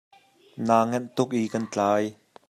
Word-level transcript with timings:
Naa 0.67 0.83
ngenh 0.89 1.09
tuk 1.15 1.29
i 1.41 1.41
kan 1.53 1.65
tlai. 1.73 2.03